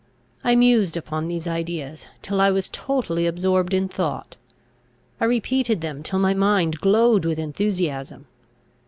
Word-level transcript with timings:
I 0.43 0.55
mused 0.55 0.97
upon 0.97 1.27
these 1.27 1.47
ideas, 1.47 2.07
till 2.23 2.41
I 2.41 2.49
was 2.49 2.69
totally 2.69 3.27
absorbed 3.27 3.71
in 3.71 3.87
thought. 3.87 4.35
I 5.19 5.25
repeated 5.25 5.81
them, 5.81 6.01
till 6.01 6.17
my 6.17 6.33
mind 6.33 6.79
glowed 6.81 7.23
with 7.23 7.37
enthusiasm. 7.37 8.25